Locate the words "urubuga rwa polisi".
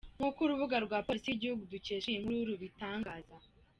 0.45-1.27